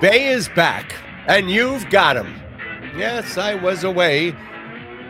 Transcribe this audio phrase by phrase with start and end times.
[0.00, 0.94] Bey is back,
[1.26, 2.34] and you've got him.
[2.96, 4.34] Yes, I was away,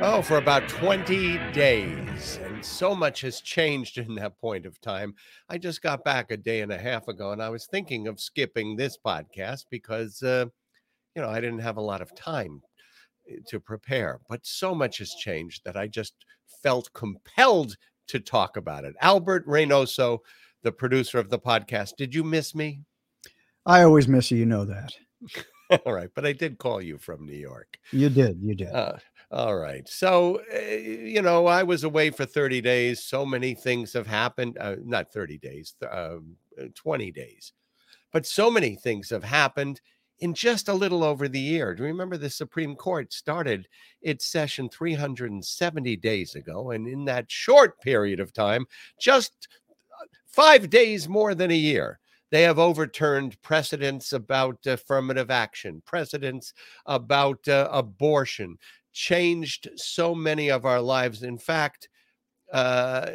[0.00, 5.14] oh, for about 20 days, and so much has changed in that point of time.
[5.48, 8.18] I just got back a day and a half ago, and I was thinking of
[8.18, 10.46] skipping this podcast because, uh,
[11.14, 12.60] you know, I didn't have a lot of time
[13.30, 14.18] eh, to prepare.
[14.28, 16.14] But so much has changed that I just
[16.64, 17.76] felt compelled
[18.08, 18.96] to talk about it.
[19.00, 20.18] Albert Reinoso,
[20.64, 22.82] the producer of the podcast, did you miss me?
[23.66, 24.38] I always miss you.
[24.38, 24.92] You know that.
[25.86, 27.78] all right, but I did call you from New York.
[27.92, 28.38] You did.
[28.42, 28.72] You did.
[28.72, 28.96] Uh,
[29.30, 29.88] all right.
[29.88, 33.04] So, uh, you know, I was away for 30 days.
[33.04, 34.58] So many things have happened.
[34.58, 36.16] Uh, not 30 days, uh,
[36.74, 37.52] 20 days.
[38.12, 39.80] But so many things have happened
[40.18, 41.74] in just a little over the year.
[41.74, 43.68] Do you remember the Supreme Court started
[44.02, 46.72] its session 370 days ago?
[46.72, 48.66] And in that short period of time,
[49.00, 49.48] just
[50.00, 52.00] uh, five days more than a year,
[52.30, 56.52] they have overturned precedents about affirmative action, precedents
[56.86, 58.56] about uh, abortion,
[58.92, 61.22] changed so many of our lives.
[61.22, 61.88] In fact,
[62.52, 63.10] uh,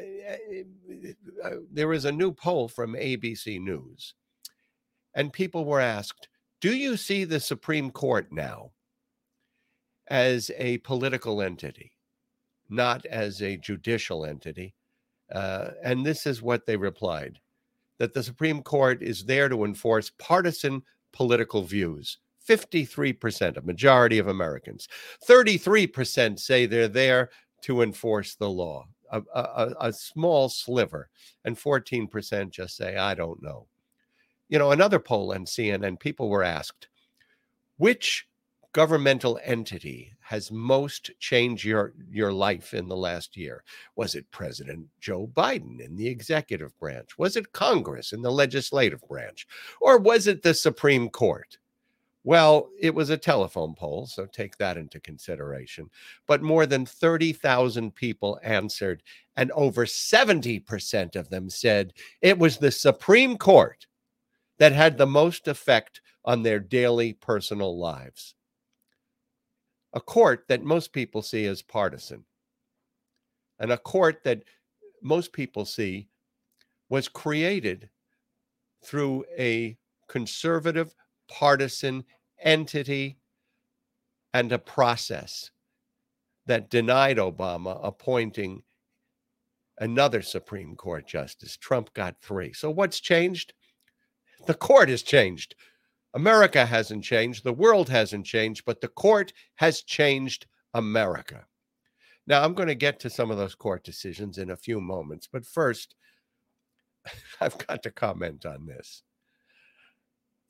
[1.44, 1.58] uh
[2.06, 4.14] a new poll from ABC News,
[5.14, 6.28] and people were asked,
[6.62, 8.72] Do you see the Supreme Court now
[10.08, 11.94] as a political entity,
[12.70, 14.76] not as a judicial entity?
[15.34, 17.40] Uh, and this is what they replied
[17.98, 22.18] that the Supreme Court is there to enforce partisan political views.
[22.48, 24.88] 53%, a majority of Americans.
[25.28, 27.30] 33% say they're there
[27.64, 31.10] to enforce the law, a, a, a, small sliver.
[31.46, 33.66] And 14% just say, I don't know.
[34.50, 36.88] You know, another poll on CNN, people were asked,
[37.78, 38.28] which
[38.76, 43.64] governmental entity has most changed your your life in the last year?
[43.96, 47.18] Was it President Joe Biden in the executive branch?
[47.18, 49.48] Was it Congress in the legislative branch?
[49.80, 51.58] Or was it the Supreme Court?
[52.26, 55.90] Well, it was a telephone poll, so take that into consideration.
[56.28, 59.04] But more than 30,000 people answered,
[59.38, 63.88] and over 70% of them said it was the Supreme Court
[64.58, 68.36] that had the most effect on their daily personal lives
[69.96, 72.26] a court that most people see as partisan,
[73.60, 74.44] and a court that
[75.02, 76.10] most people see
[76.90, 77.90] was created
[78.84, 80.94] through a conservative
[81.28, 82.04] partisan
[82.42, 83.18] entity
[84.34, 85.50] and a process
[86.46, 88.62] that denied Obama appointing
[89.80, 91.58] another Supreme Court justice.
[91.58, 92.54] Trump got three.
[92.54, 93.54] So what's changed?
[94.46, 95.56] The court has changed.
[96.16, 101.46] America hasn't changed, the world hasn't changed, but the court has changed America.
[102.26, 105.28] Now, I'm going to get to some of those court decisions in a few moments,
[105.32, 105.94] but first,
[107.42, 109.04] I've got to comment on this.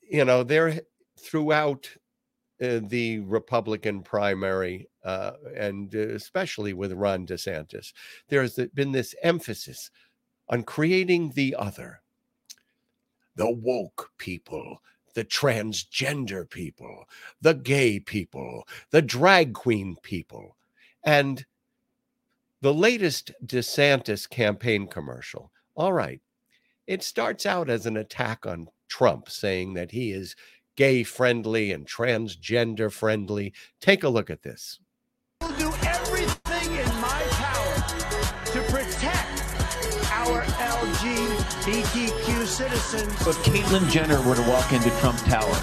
[0.08, 0.80] You know, there
[1.18, 1.90] throughout
[2.62, 7.92] uh, the Republican primary, uh, and uh, especially with Ron DeSantis,
[8.28, 9.90] there's been this emphasis
[10.48, 12.00] on creating the other,
[13.34, 14.78] the woke people,
[15.16, 17.08] the transgender people,
[17.40, 20.58] the gay people, the drag queen people.
[21.02, 21.46] And
[22.60, 26.20] the latest DeSantis campaign commercial, all right,
[26.86, 30.36] it starts out as an attack on Trump, saying that he is
[30.76, 33.54] gay friendly and transgender friendly.
[33.80, 34.80] Take a look at this.
[35.40, 37.74] I'll do everything in my power
[38.52, 39.40] to protect
[40.12, 42.15] our LGBTQ
[42.56, 43.12] citizens.
[43.26, 45.54] If Caitlyn Jenner were to walk into Trump Tower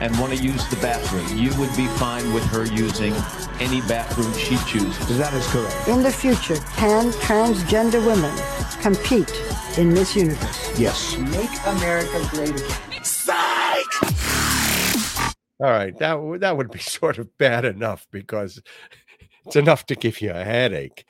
[0.00, 3.14] and want to use the bathroom, you would be fine with her using
[3.58, 5.16] any bathroom she chooses.
[5.16, 5.88] That is correct.
[5.88, 8.36] In the future, can transgender women
[8.82, 9.32] compete
[9.78, 10.78] in Miss Universe?
[10.78, 11.16] Yes.
[11.16, 13.02] Make America great again.
[13.02, 13.86] Psych!
[15.58, 18.60] All right, that that would be sort of bad enough because
[19.46, 21.06] it's enough to give you a headache.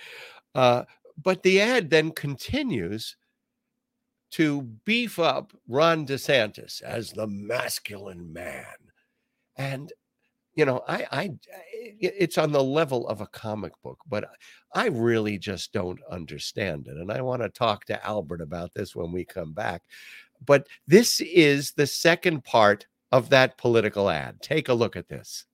[0.55, 0.85] Uh,
[1.21, 3.17] but the ad then continues
[4.33, 8.65] to beef up Ron DeSantis as the masculine man.
[9.57, 9.93] And
[10.55, 11.31] you know, I, I,
[11.73, 14.29] it's on the level of a comic book, but
[14.75, 16.97] I really just don't understand it.
[16.97, 19.83] And I want to talk to Albert about this when we come back.
[20.45, 24.41] But this is the second part of that political ad.
[24.43, 25.47] Take a look at this.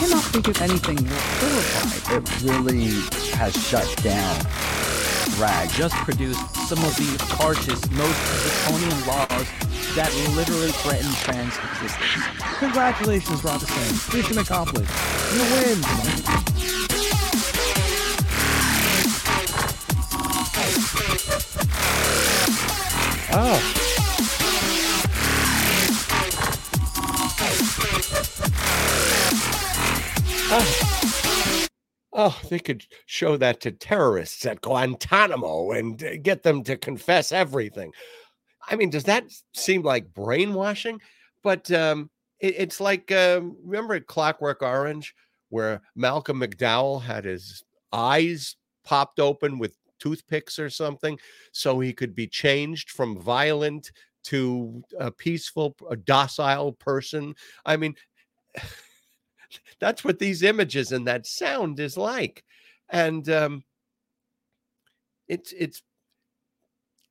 [0.00, 2.22] Cannot think of anything more horrifying.
[2.22, 2.86] It really
[3.34, 4.46] has shut down
[5.38, 9.46] rag just produced some of the harshest, most draconian laws
[9.96, 12.24] that literally threaten trans existence.
[12.58, 14.16] Congratulations, Rob Hussein.
[14.16, 14.90] Mission accomplished.
[15.32, 15.80] You win.
[23.36, 23.83] Oh.
[32.26, 37.32] Oh, they could show that to terrorists at Guantanamo and uh, get them to confess
[37.32, 37.92] everything.
[38.66, 41.02] I mean, does that seem like brainwashing?
[41.42, 42.08] But um,
[42.40, 45.14] it, it's like um, remember Clockwork Orange,
[45.50, 47.62] where Malcolm McDowell had his
[47.92, 51.18] eyes popped open with toothpicks or something,
[51.52, 53.92] so he could be changed from violent
[54.22, 57.34] to a peaceful, a docile person.
[57.66, 57.94] I mean,
[59.80, 62.44] that's what these images and that sound is like,
[62.90, 63.64] and um,
[65.28, 65.82] it's it's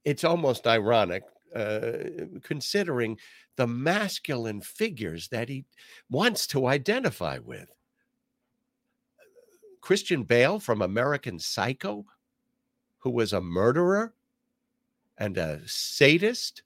[0.06, 1.24] it's almost ironic
[1.56, 1.92] uh,
[2.44, 3.18] considering
[3.56, 5.66] the masculine figures that he
[6.10, 7.70] wants to identify with.
[9.82, 12.06] Christian Bale from American Psycho,
[13.00, 14.14] who was a murderer
[15.18, 16.64] and a sadist.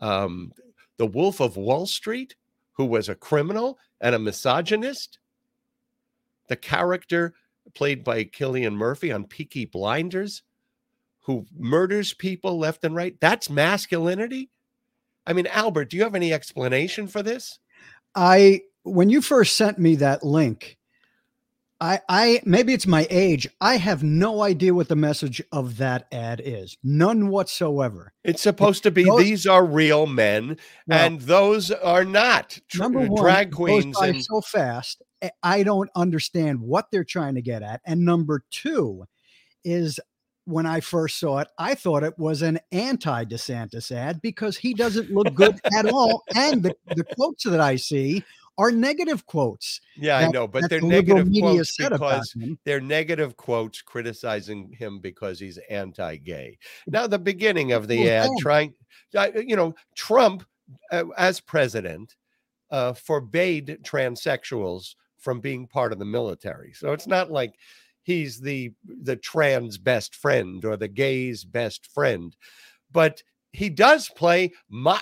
[0.00, 0.52] Um,
[0.96, 2.36] the Wolf of Wall Street,
[2.72, 5.18] who was a criminal and a misogynist.
[6.48, 7.34] The character
[7.74, 10.42] played by Cillian Murphy on Peaky Blinders,
[11.22, 13.16] who murders people left and right.
[13.20, 14.50] That's masculinity.
[15.26, 17.58] I mean, Albert, do you have any explanation for this?
[18.14, 20.77] I when you first sent me that link,
[21.80, 23.48] I I maybe it's my age.
[23.60, 26.76] I have no idea what the message of that ad is.
[26.82, 28.12] None whatsoever.
[28.24, 33.00] It's supposed to be Those- these are real men Well, and those are not number
[33.06, 35.02] one, drag goes queens and so fast.
[35.22, 37.80] I- I don't understand what they're trying to get at.
[37.84, 39.04] And number two
[39.64, 40.00] is
[40.46, 44.74] when I first saw it, I thought it was an anti DeSantis ad because he
[44.74, 46.24] doesn't look good at all.
[46.34, 48.24] And the, the quotes that I see
[48.58, 49.80] are negative quotes.
[49.96, 55.38] yeah, I know, but they're the negative quotes because they're negative quotes criticizing him because
[55.38, 56.58] he's anti-gay.
[56.88, 58.74] Now, the beginning of the Well, ad, trying,
[59.36, 60.44] you know, Trump
[60.90, 62.16] uh, as president
[62.70, 66.72] uh, forbade transsexuals from being part of the military.
[66.72, 67.54] So it's not like
[68.02, 72.36] he's the the trans best friend or the gay's best friend,
[72.92, 73.22] but
[73.52, 74.52] he does play.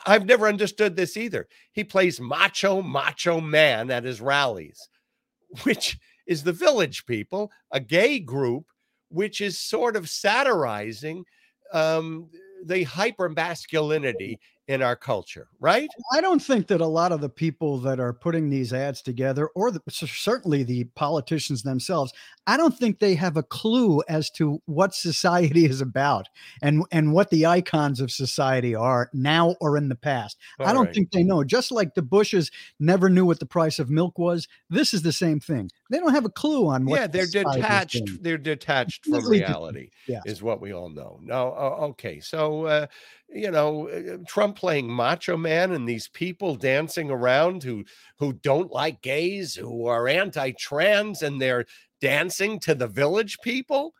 [0.06, 1.48] I've never understood this either.
[1.72, 4.88] He plays macho, macho man at his rallies,
[5.62, 8.64] which is the Village People, a gay group,
[9.08, 11.24] which is sort of satirizing
[11.72, 12.28] um,
[12.64, 15.88] the hyper masculinity in our culture, right?
[16.12, 19.48] I don't think that a lot of the people that are putting these ads together,
[19.54, 22.12] or the, certainly the politicians themselves,
[22.48, 26.28] I don't think they have a clue as to what society is about
[26.62, 30.36] and and what the icons of society are now or in the past.
[30.58, 30.94] I don't right.
[30.94, 31.44] think they know.
[31.44, 35.12] Just like the Bushes never knew what the price of milk was, this is the
[35.12, 35.70] same thing.
[35.90, 36.98] They don't have a clue on what.
[36.98, 38.22] yeah, they're detached.
[38.22, 40.22] They're detached from reality, Yes.
[40.26, 41.20] is what we all know.
[41.22, 41.48] No,
[41.90, 42.20] okay.
[42.20, 42.86] So, uh,
[43.28, 47.84] you know, uh, Trump playing macho man and these people dancing around who
[48.18, 51.66] who don't like gays, who are anti-trans, and they're
[52.00, 53.92] dancing to the village people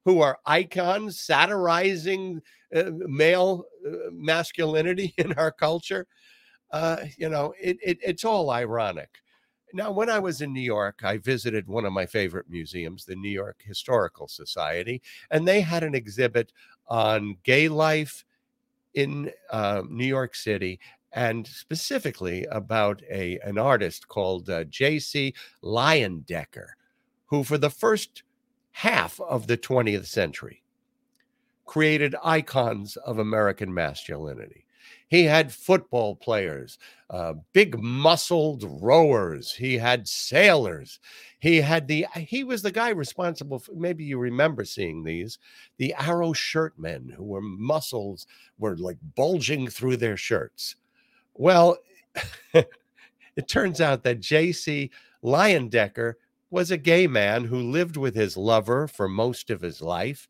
[0.05, 2.41] who are icons satirizing
[2.75, 6.07] uh, male uh, masculinity in our culture.
[6.71, 9.09] Uh, you know, it, it it's all ironic.
[9.73, 13.15] Now, when I was in New York, I visited one of my favorite museums, the
[13.15, 16.51] New York Historical Society, and they had an exhibit
[16.89, 18.25] on gay life
[18.93, 20.79] in uh, New York City,
[21.13, 25.33] and specifically about a an artist called uh, J.C.
[25.63, 26.69] Leyendecker,
[27.25, 28.23] who, for the first
[28.71, 30.63] half of the 20th century,
[31.65, 34.65] created icons of American masculinity.
[35.09, 36.77] He had football players,
[37.09, 39.51] uh, big muscled rowers.
[39.51, 40.99] He had sailors.
[41.39, 45.39] He had the, he was the guy responsible for, maybe you remember seeing these,
[45.77, 48.27] the arrow shirt men who were muscles
[48.59, 50.75] were like bulging through their shirts.
[51.33, 51.77] Well,
[52.53, 54.91] it turns out that J.C.
[55.23, 56.13] Leyendecker
[56.51, 60.27] was a gay man who lived with his lover for most of his life.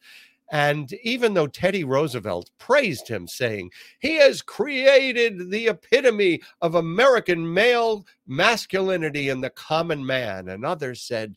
[0.52, 7.54] And even though Teddy Roosevelt praised him, saying, he has created the epitome of American
[7.54, 11.36] male masculinity in the common man, and others said,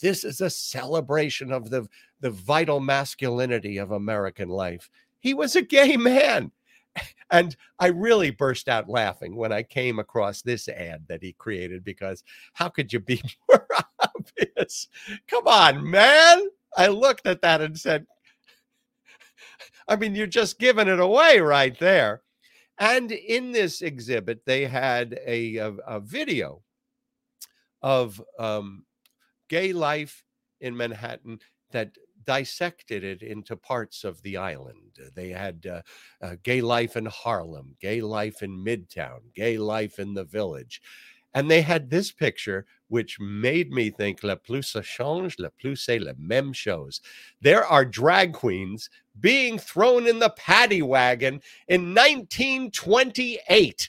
[0.00, 1.86] this is a celebration of the,
[2.20, 4.90] the vital masculinity of American life.
[5.20, 6.52] He was a gay man.
[7.30, 11.82] And I really burst out laughing when I came across this ad that he created
[11.82, 13.66] because how could you be more
[14.14, 14.88] obvious?
[15.28, 16.42] Come on, man.
[16.76, 18.06] I looked at that and said,
[19.88, 22.22] I mean, you're just giving it away right there.
[22.78, 26.62] And in this exhibit, they had a, a, a video
[27.82, 28.84] of um,
[29.48, 30.24] gay life
[30.60, 31.40] in Manhattan
[31.72, 34.98] that dissected it into parts of the island.
[35.14, 35.82] They had uh,
[36.20, 40.80] uh, gay life in Harlem, gay life in Midtown, gay life in the village.
[41.34, 45.76] And they had this picture, which made me think le plus ça change, le plus
[45.76, 47.00] c'est le même chose.
[47.40, 53.88] There are drag queens being thrown in the paddy wagon in 1928.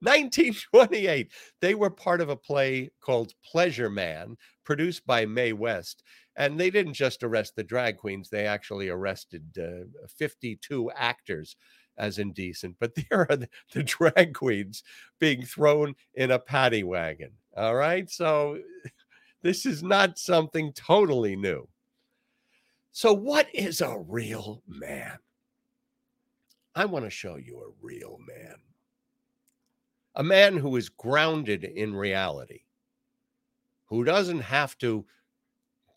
[0.00, 1.32] 1928.
[1.62, 6.02] They were part of a play called Pleasure Man, produced by Mae West.
[6.36, 11.56] And they didn't just arrest the drag queens, they actually arrested uh, 52 actors
[11.98, 12.76] as indecent.
[12.78, 14.82] But there are the, the drag queens
[15.18, 17.32] being thrown in a paddy wagon.
[17.56, 18.10] All right.
[18.10, 18.58] So
[19.42, 21.68] this is not something totally new.
[22.92, 25.18] So, what is a real man?
[26.74, 28.56] I want to show you a real man.
[30.14, 32.60] A man who is grounded in reality,
[33.84, 35.04] who doesn't have to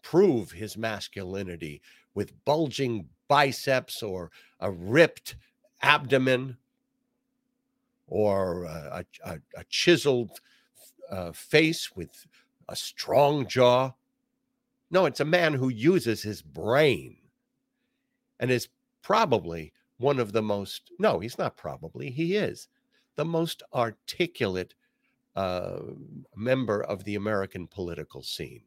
[0.01, 1.82] prove his masculinity
[2.16, 5.38] with bulging biceps or a ripped
[5.82, 6.58] abdomen
[8.08, 10.42] or a, a, a chiseled
[11.10, 12.28] uh, face with
[12.68, 13.92] a strong jaw.
[14.92, 17.18] No, it's a man who uses his brain
[18.39, 18.70] and is
[19.01, 22.68] probably one of the most, no, he's not probably, he is
[23.16, 24.74] the most articulate
[25.36, 25.80] uh,
[26.36, 28.63] member of the American political scene.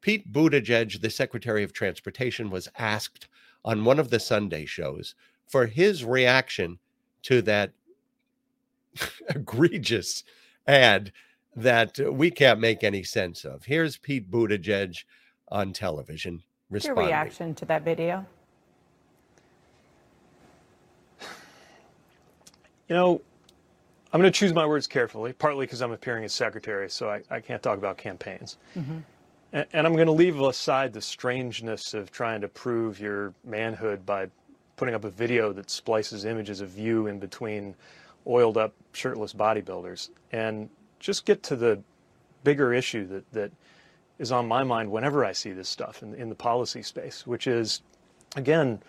[0.00, 3.28] Pete Buttigieg, the Secretary of Transportation, was asked
[3.64, 5.14] on one of the Sunday shows
[5.48, 6.78] for his reaction
[7.22, 7.72] to that
[9.30, 10.24] egregious
[10.66, 11.12] ad
[11.56, 13.64] that we can't make any sense of.
[13.64, 15.04] Here's Pete Buttigieg
[15.48, 17.04] on television responding.
[17.04, 18.26] Your reaction to that video?
[22.88, 23.20] You know,
[24.12, 27.22] I'm going to choose my words carefully, partly because I'm appearing as secretary, so I,
[27.30, 28.58] I can't talk about campaigns.
[28.76, 28.98] Mm-hmm.
[29.52, 34.04] And, and I'm going to leave aside the strangeness of trying to prove your manhood
[34.04, 34.28] by
[34.76, 37.74] putting up a video that splices images of you in between
[38.26, 41.80] oiled up shirtless bodybuilders and just get to the
[42.42, 43.52] bigger issue that, that
[44.18, 47.46] is on my mind whenever I see this stuff in, in the policy space, which
[47.46, 47.82] is,
[48.36, 48.80] again,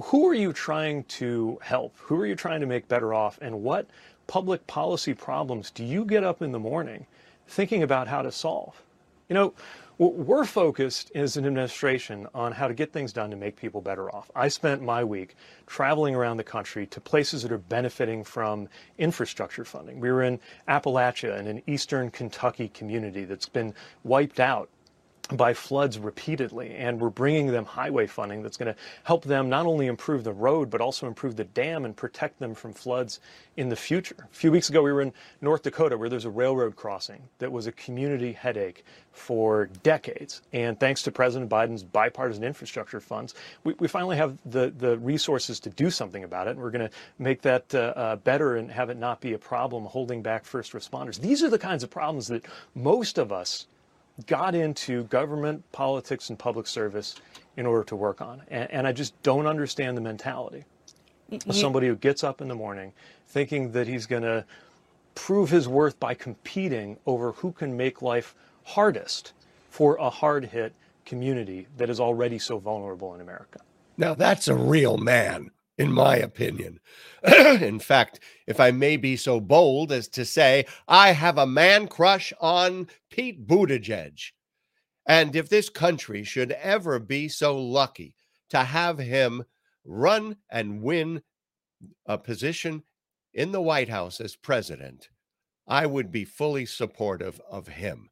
[0.00, 1.94] who are you trying to help?
[1.98, 3.38] Who are you trying to make better off?
[3.40, 3.86] And what
[4.26, 7.06] public policy problems do you get up in the morning
[7.46, 8.80] thinking about how to solve?
[9.28, 9.54] You know,
[10.00, 14.10] we're focused as an administration on how to get things done to make people better
[14.14, 14.30] off.
[14.34, 18.66] I spent my week traveling around the country to places that are benefiting from
[18.96, 20.00] infrastructure funding.
[20.00, 24.70] We were in Appalachia in an eastern Kentucky community that's been wiped out
[25.36, 29.66] by floods repeatedly, and we're bringing them highway funding that's going to help them not
[29.66, 33.20] only improve the road, but also improve the dam and protect them from floods
[33.56, 34.16] in the future.
[34.32, 37.50] A few weeks ago, we were in North Dakota where there's a railroad crossing that
[37.52, 40.42] was a community headache for decades.
[40.52, 43.34] And thanks to President Biden's bipartisan infrastructure funds,
[43.64, 46.52] we, we finally have the, the resources to do something about it.
[46.52, 49.38] And we're going to make that uh, uh, better and have it not be a
[49.38, 51.20] problem holding back first responders.
[51.20, 53.66] These are the kinds of problems that most of us
[54.26, 57.16] got into government, politics, and public service
[57.56, 58.42] in order to work on.
[58.48, 60.64] And, and I just don't understand the mentality
[61.46, 62.92] of somebody who gets up in the morning
[63.28, 64.44] thinking that he's going to
[65.14, 68.34] prove his worth by competing over who can make life
[68.64, 69.32] hardest
[69.70, 70.72] for a hard hit
[71.04, 73.60] community that is already so vulnerable in America.
[73.96, 76.78] Now, that's a real man in my opinion.
[77.24, 81.88] in fact, if I may be so bold as to say, I have a man
[81.88, 84.32] crush on Pete Buttigieg.
[85.06, 88.14] And if this country should ever be so lucky
[88.50, 89.42] to have him
[89.86, 91.22] run and win
[92.04, 92.82] a position
[93.32, 95.08] in the White House as president,
[95.66, 98.10] I would be fully supportive of him.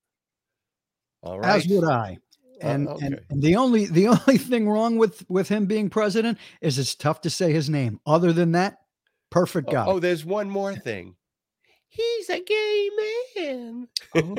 [1.23, 1.57] All right.
[1.57, 2.17] As would I.
[2.63, 3.07] Oh, and, okay.
[3.07, 6.95] and, and the only the only thing wrong with with him being president is it's
[6.95, 8.01] tough to say his name.
[8.07, 8.79] Other than that,
[9.31, 9.85] perfect guy.
[9.87, 11.17] Oh, oh there's one more thing.
[11.89, 12.91] He's a gay
[13.37, 13.89] man.
[14.15, 14.37] oh,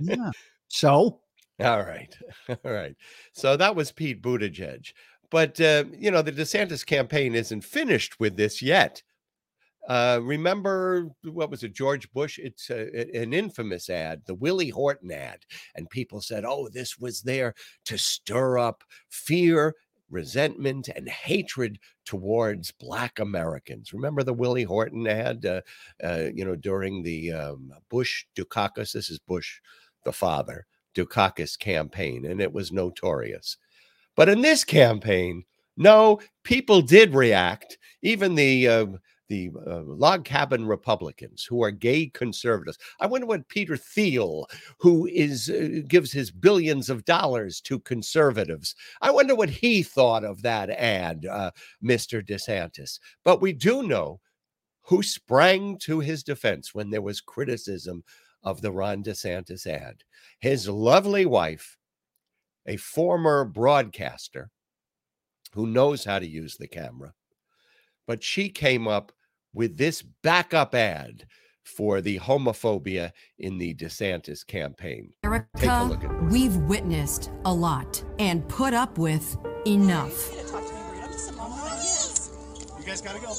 [0.00, 0.30] yeah.
[0.70, 1.20] So.
[1.60, 2.16] All right,
[2.48, 2.94] all right.
[3.32, 4.92] So that was Pete Buttigieg,
[5.30, 9.02] but uh, you know the DeSantis campaign isn't finished with this yet.
[9.88, 12.38] Uh, remember what was it, George Bush?
[12.38, 17.22] It's a, an infamous ad, the Willie Horton ad, and people said, "Oh, this was
[17.22, 17.54] there
[17.86, 19.74] to stir up fear,
[20.10, 25.46] resentment, and hatred towards Black Americans." Remember the Willie Horton ad?
[25.46, 25.62] Uh,
[26.04, 28.92] uh, you know, during the um, Bush Dukakis.
[28.92, 29.58] This is Bush,
[30.04, 33.56] the father, Dukakis campaign, and it was notorious.
[34.16, 35.44] But in this campaign,
[35.78, 37.78] No, people did react.
[38.02, 38.86] Even the uh,
[39.28, 42.78] the uh, log cabin Republicans who are gay conservatives.
[43.00, 44.46] I wonder what Peter Thiel,
[44.78, 50.24] who is uh, gives his billions of dollars to conservatives, I wonder what he thought
[50.24, 51.50] of that ad, uh,
[51.82, 52.26] Mr.
[52.26, 52.98] DeSantis.
[53.24, 54.20] But we do know
[54.82, 58.02] who sprang to his defense when there was criticism
[58.42, 60.02] of the Ron DeSantis ad.
[60.40, 61.76] His lovely wife,
[62.66, 64.50] a former broadcaster
[65.52, 67.12] who knows how to use the camera,
[68.06, 69.12] but she came up
[69.52, 71.26] with this backup ad
[71.64, 75.12] for the homophobia in the DeSantis campaign.
[75.24, 76.32] Erica, Take a look at this.
[76.32, 79.36] we've witnessed a lot and put up with
[79.66, 80.32] enough.
[82.78, 83.34] You guys gotta go.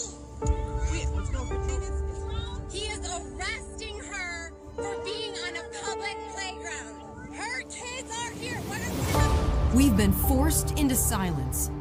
[2.71, 7.33] He is arresting her for being on a public playground.
[7.35, 8.57] Her kids are here.
[8.67, 11.71] What are We've been forced into silence.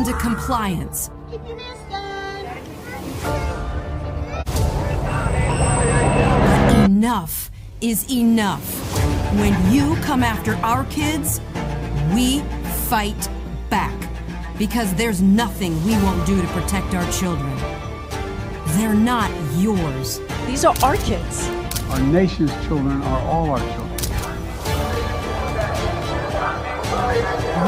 [0.00, 1.10] Into compliance.
[6.86, 7.50] Enough
[7.82, 8.64] is enough.
[9.38, 11.42] When you come after our kids,
[12.14, 12.40] we
[12.88, 13.28] fight
[13.68, 13.92] back.
[14.56, 17.54] Because there's nothing we won't do to protect our children.
[18.68, 20.18] They're not yours.
[20.46, 21.46] These are our kids.
[21.90, 23.90] Our nation's children are all our children.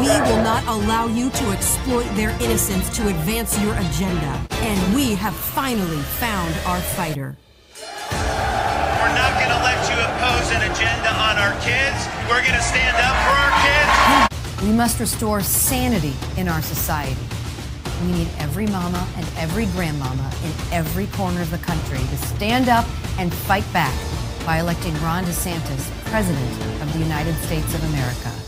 [0.01, 4.47] We will not allow you to exploit their innocence to advance your agenda.
[4.53, 7.37] And we have finally found our fighter.
[7.81, 12.07] We're not going to let you impose an agenda on our kids.
[12.31, 14.63] We're going to stand up for our kids.
[14.63, 17.21] We must restore sanity in our society.
[18.07, 22.69] We need every mama and every grandmama in every corner of the country to stand
[22.69, 22.87] up
[23.19, 23.95] and fight back
[24.47, 28.42] by electing Ron DeSantis President of the United States of America.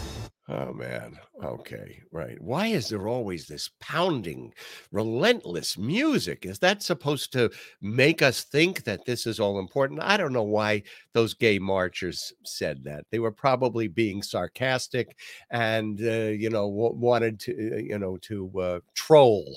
[0.85, 1.19] Man.
[1.43, 2.01] Okay.
[2.13, 2.41] Right.
[2.41, 4.53] Why is there always this pounding,
[4.93, 6.45] relentless music?
[6.45, 10.03] Is that supposed to make us think that this is all important?
[10.03, 13.05] I don't know why those gay marchers said that.
[13.11, 15.17] They were probably being sarcastic
[15.51, 19.57] and, uh, you know, w- wanted to, uh, you know, to uh, troll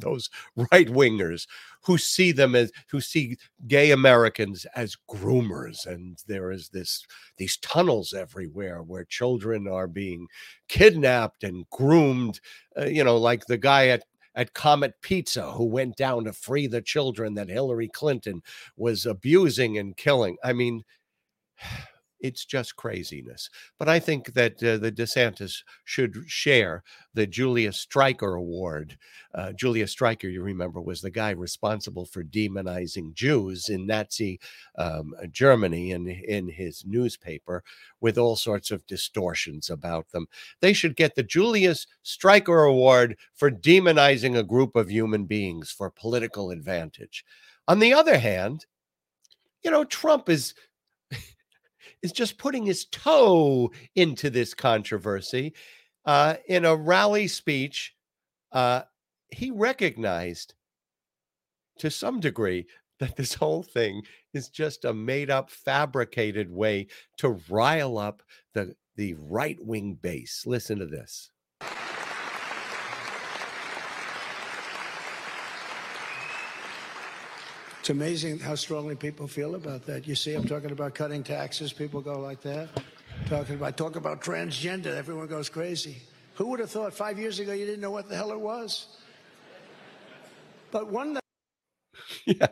[0.00, 0.30] those
[0.72, 1.46] right wingers
[1.82, 7.56] who see them as who see gay Americans as groomers, and there is this these
[7.58, 10.26] tunnels everywhere where children are being
[10.68, 12.40] kidnapped and groomed.
[12.78, 14.04] Uh, you know, like the guy at
[14.34, 18.42] at Comet Pizza who went down to free the children that Hillary Clinton
[18.76, 20.36] was abusing and killing.
[20.42, 20.84] I mean.
[22.24, 23.50] It's just craziness.
[23.78, 26.82] But I think that uh, the DeSantis should share
[27.12, 28.96] the Julius Streicher Award.
[29.34, 34.40] Uh, Julius Streicher, you remember, was the guy responsible for demonizing Jews in Nazi
[34.78, 37.62] um, Germany in, in his newspaper
[38.00, 40.26] with all sorts of distortions about them.
[40.62, 45.90] They should get the Julius Streicher Award for demonizing a group of human beings for
[45.90, 47.22] political advantage.
[47.68, 48.64] On the other hand,
[49.62, 50.54] you know, Trump is
[52.04, 55.54] is just putting his toe into this controversy.
[56.04, 57.94] Uh, in a rally speech,
[58.52, 58.82] uh,
[59.30, 60.52] he recognized
[61.78, 62.66] to some degree
[63.00, 64.02] that this whole thing
[64.34, 66.86] is just a made up, fabricated way
[67.16, 70.44] to rile up the, the right wing base.
[70.46, 71.30] Listen to this.
[77.84, 80.08] It's amazing how strongly people feel about that.
[80.08, 81.70] You see, I'm talking about cutting taxes.
[81.70, 82.70] People go like that.
[83.28, 84.96] Talking about talk about transgender.
[84.96, 85.98] Everyone goes crazy.
[86.36, 88.86] Who would have thought five years ago you didn't know what the hell it was?
[90.70, 91.18] But one.
[92.24, 92.46] yeah,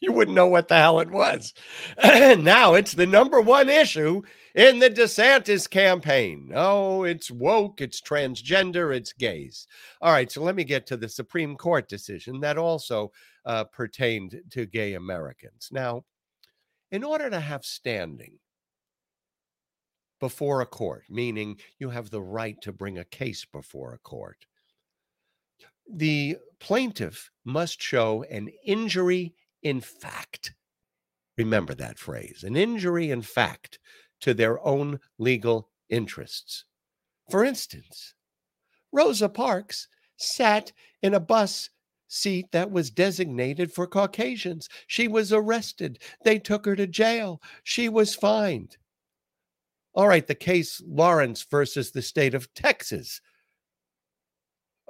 [0.00, 1.54] you wouldn't know what the hell it was.
[1.96, 4.20] And now it's the number one issue
[4.54, 6.52] in the DeSantis campaign.
[6.54, 9.66] Oh, it's woke, it's transgender, it's gays.
[10.02, 13.12] All right, so let me get to the Supreme Court decision that also
[13.46, 15.68] uh, pertained to gay Americans.
[15.70, 16.04] Now,
[16.90, 18.38] in order to have standing
[20.20, 24.46] before a court, meaning you have the right to bring a case before a court,
[25.90, 30.54] the plaintiff must show an injury in fact.
[31.38, 33.78] Remember that phrase an injury in fact
[34.20, 36.64] to their own legal interests.
[37.30, 38.14] For instance,
[38.92, 41.70] Rosa Parks sat in a bus
[42.08, 44.68] seat that was designated for Caucasians.
[44.86, 45.98] She was arrested.
[46.24, 47.40] They took her to jail.
[47.64, 48.76] She was fined.
[49.94, 53.20] All right, the case Lawrence versus the state of Texas,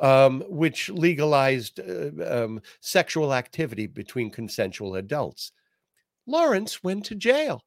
[0.00, 5.52] um, which legalized uh, um, sexual activity between consensual adults.
[6.26, 7.62] Lawrence went to jail.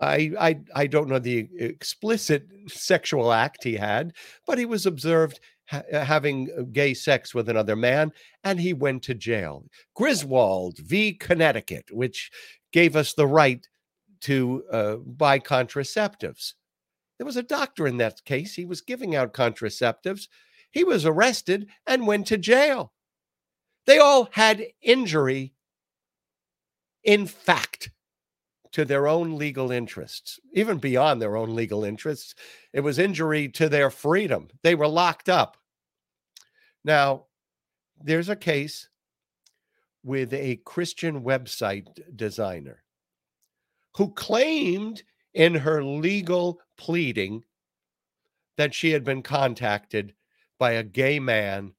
[0.00, 4.14] I, I I don't know the explicit sexual act he had,
[4.46, 8.12] but he was observed ha- having uh, gay sex with another man,
[8.44, 9.64] and he went to jail.
[9.94, 11.12] Griswold v.
[11.12, 12.30] Connecticut, which
[12.72, 13.66] gave us the right
[14.22, 16.54] to uh, buy contraceptives.
[17.18, 18.54] There was a doctor in that case.
[18.54, 20.28] He was giving out contraceptives.
[20.70, 22.92] He was arrested and went to jail.
[23.86, 25.54] They all had injury
[27.02, 27.90] in fact
[28.72, 32.34] to their own legal interests, even beyond their own legal interests.
[32.72, 34.48] It was injury to their freedom.
[34.62, 35.56] They were locked up.
[36.84, 37.26] Now,
[38.02, 38.88] there's a case
[40.02, 42.82] with a Christian website designer
[43.96, 45.02] who claimed
[45.34, 47.44] in her legal pleading
[48.56, 50.14] that she had been contacted
[50.58, 51.72] by a gay man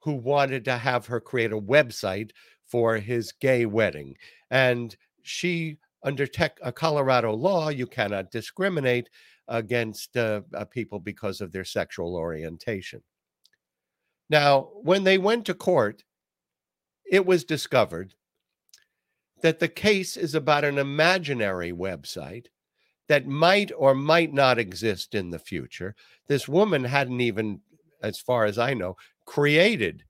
[0.00, 2.30] who wanted to have her create a website
[2.66, 4.14] for his gay wedding.
[4.50, 9.08] And she, under tech, a Colorado law, you cannot discriminate
[9.48, 13.02] against uh, uh, people because of their sexual orientation.
[14.30, 16.04] Now, when they went to court,
[17.10, 18.14] it was discovered
[19.42, 22.46] that the case is about an imaginary website
[23.08, 25.94] that might or might not exist in the future.
[26.26, 27.60] This woman hadn't even,
[28.02, 30.04] as far as I know, created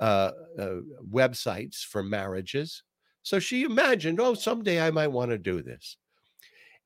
[0.00, 0.76] uh, uh,
[1.08, 2.82] websites for marriages.
[3.22, 5.96] So she imagined, oh, someday I might want to do this.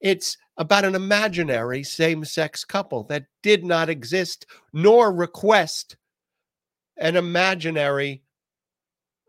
[0.00, 5.96] It's about an imaginary same sex couple that did not exist nor request
[6.96, 8.22] an imaginary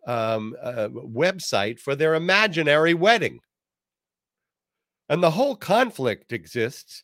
[0.06, 3.40] um, uh, website for their imaginary wedding.
[5.10, 7.04] And the whole conflict exists,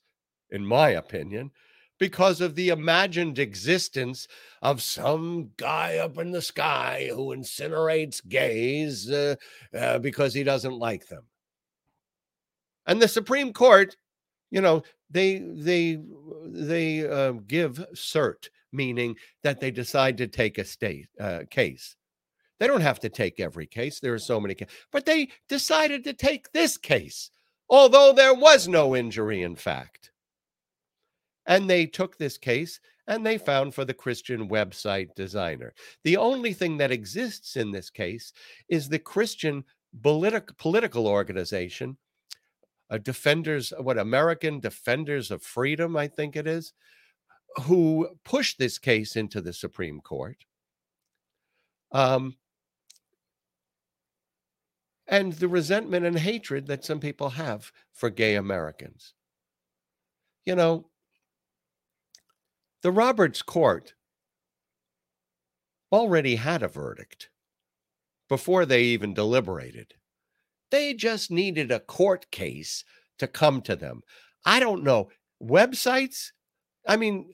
[0.50, 1.52] in my opinion,
[2.00, 4.28] because of the imagined existence
[4.62, 9.36] of some guy up in the sky who incinerates gays uh,
[9.78, 11.24] uh, because he doesn't like them.
[12.88, 13.96] And the Supreme Court,
[14.50, 16.00] you know, they they
[16.48, 21.96] they uh, give cert, meaning that they decide to take a state uh, case.
[22.60, 24.00] They don't have to take every case.
[24.00, 27.32] There are so many, cases, but they decided to take this case,
[27.70, 30.12] although there was no injury in fact.
[31.46, 35.74] And they took this case and they found for the Christian website designer.
[36.04, 38.34] The only thing that exists in this case
[38.68, 39.64] is the Christian
[40.02, 41.98] politi- political organization,
[42.92, 46.74] uh, Defenders, what, American Defenders of Freedom, I think it is,
[47.64, 50.46] who pushed this case into the Supreme Court.
[51.92, 52.38] Um,
[55.08, 59.14] and the resentment and hatred that some people have for gay Americans.
[60.46, 60.90] You know,
[62.84, 63.96] the Roberts court
[65.92, 67.30] already had a verdict
[68.30, 69.96] before they even deliberated.
[70.70, 72.84] They just needed a court case
[73.18, 74.02] to come to them.
[74.46, 75.10] I don't know.
[75.42, 76.32] Websites?
[76.88, 77.32] I mean,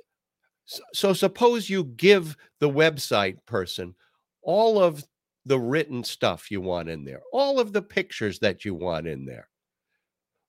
[0.93, 3.95] so suppose you give the website person
[4.41, 5.03] all of
[5.45, 9.25] the written stuff you want in there, all of the pictures that you want in
[9.25, 9.47] there.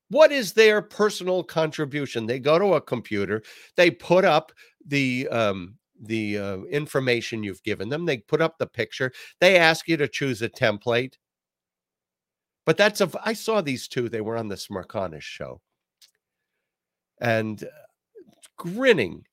[0.09, 2.25] What is their personal contribution?
[2.25, 3.43] They go to a computer,
[3.75, 4.51] they put up
[4.85, 8.05] the um, the uh, information you've given them.
[8.05, 9.11] They put up the picture.
[9.41, 11.15] They ask you to choose a template.
[12.65, 13.09] But that's a.
[13.23, 14.09] I saw these two.
[14.09, 15.61] They were on the Smerconish show,
[17.19, 17.67] and uh,
[18.57, 19.23] grinning,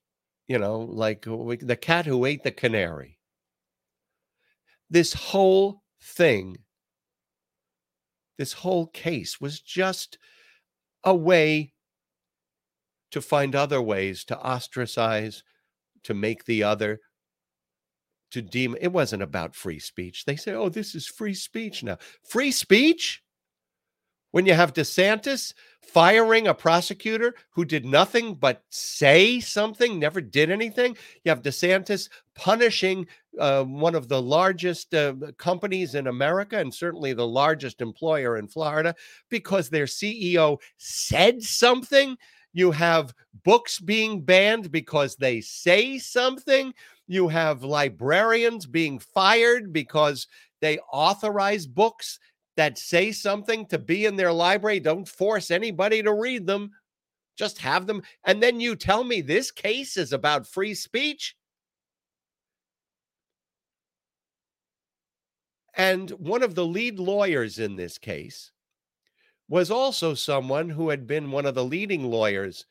[0.46, 3.18] you know, like uh, the cat who ate the canary.
[4.90, 6.58] This whole thing,
[8.38, 10.18] this whole case was just
[11.02, 11.72] a way
[13.10, 15.42] to find other ways to ostracize,
[16.02, 17.00] to make the other,
[18.32, 20.24] to deem it wasn't about free speech.
[20.24, 21.98] They say, oh, this is free speech now.
[22.28, 23.22] Free speech?
[24.34, 30.50] When you have DeSantis firing a prosecutor who did nothing but say something, never did
[30.50, 30.96] anything.
[31.22, 33.06] You have DeSantis punishing
[33.38, 38.48] uh, one of the largest uh, companies in America and certainly the largest employer in
[38.48, 38.96] Florida
[39.28, 42.16] because their CEO said something.
[42.52, 46.74] You have books being banned because they say something.
[47.06, 50.26] You have librarians being fired because
[50.60, 52.18] they authorize books
[52.56, 54.80] that say something to be in their library.
[54.80, 56.70] Don't force anybody to read them.
[57.36, 58.02] Just have them.
[58.24, 61.36] And then you tell me this case is about free speech.
[65.76, 68.52] And one of the lead lawyers in this case
[69.48, 72.66] was also someone who had been one of the leading lawyers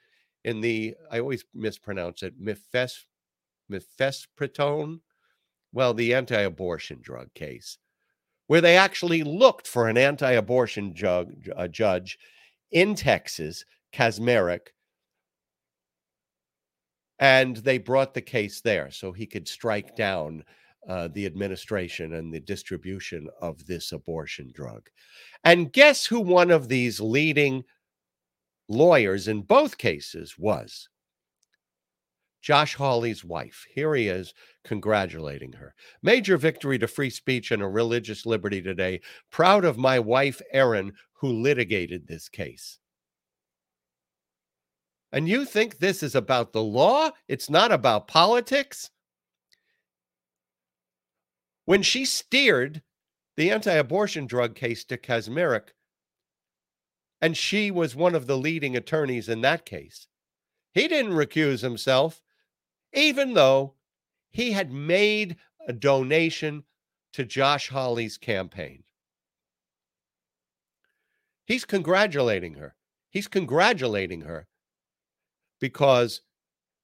[0.45, 3.05] in the, I always mispronounce it, Mifes,
[3.69, 4.99] mifepristone,
[5.73, 7.77] well, the anti abortion drug case
[8.47, 12.17] where they actually looked for an anti abortion judge
[12.71, 14.67] in Texas, Kacsmaryk,
[17.19, 20.43] and they brought the case there so he could strike down
[20.89, 24.89] uh, the administration and the distribution of this abortion drug.
[25.43, 27.63] And guess who one of these leading
[28.67, 30.89] lawyers in both cases was?
[32.43, 33.65] Josh Hawley's wife.
[33.73, 34.33] Here he is
[34.65, 35.73] congratulating her.
[36.01, 38.99] Major victory to free speech and a religious liberty today.
[39.31, 42.79] Proud of my wife, Erin, who litigated this case.
[45.13, 47.11] And you think this is about the law?
[47.29, 48.89] It's not about politics?
[51.63, 52.81] When she steered
[53.37, 55.69] the anti abortion drug case to Kacsmaryk,
[57.21, 60.07] and she was one of the leading attorneys in that case,
[60.73, 62.21] he didn't recuse himself,
[62.93, 63.73] even though
[64.31, 66.63] he had made a donation
[67.13, 68.83] to Josh Hawley's campaign.
[71.45, 72.75] He's congratulating her.
[73.09, 74.47] He's congratulating her
[75.59, 76.21] because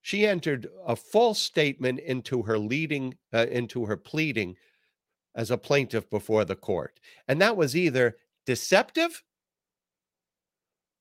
[0.02, 4.56] she entered a false statement into her leading uh, into her pleading
[5.36, 7.00] as a plaintiff before the court.
[7.28, 9.24] And that was either deceptive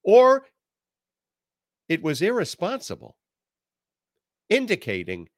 [0.02, 0.46] or
[1.88, 3.16] it was irresponsible,
[4.48, 5.28] indicating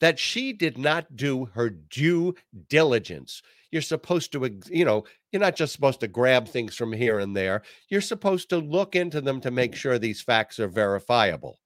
[0.00, 2.34] that she did not do her due
[2.68, 3.42] diligence.
[3.70, 7.36] You're supposed to, you know, you're not just supposed to grab things from here and
[7.36, 7.62] there.
[7.88, 11.60] You're supposed to look into them to make sure these facts are verifiable.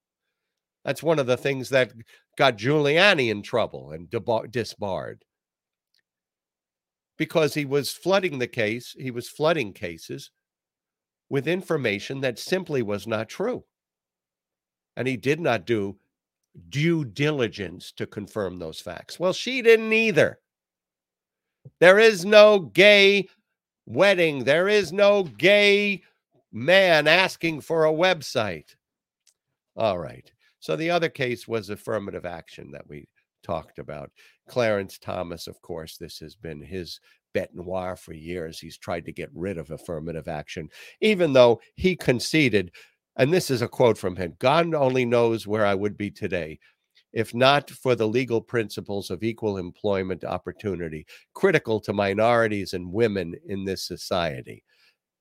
[0.83, 1.93] That's one of the things that
[2.37, 4.09] got Giuliani in trouble and
[4.51, 5.23] disbarred
[7.17, 10.31] because he was flooding the case, he was flooding cases
[11.29, 13.63] with information that simply was not true.
[14.95, 15.97] And he did not do
[16.69, 19.19] due diligence to confirm those facts.
[19.19, 20.39] Well, she didn't either.
[21.79, 23.27] There is no gay
[23.85, 26.03] wedding, there is no gay
[26.51, 28.75] man asking for a website.
[29.75, 30.31] All right.
[30.59, 33.07] So the other case was affirmative action that we
[33.43, 34.11] talked about.
[34.47, 36.99] Clarence Thomas, of course, this has been his
[37.33, 38.59] bet noir for years.
[38.59, 40.69] He's tried to get rid of affirmative action,
[41.01, 42.71] even though he conceded,
[43.17, 46.59] and this is a quote from him God only knows where I would be today
[47.15, 53.33] if not for the legal principles of equal employment opportunity, critical to minorities and women
[53.47, 54.63] in this society.